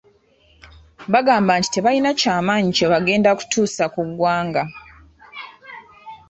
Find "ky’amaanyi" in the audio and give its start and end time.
2.19-2.71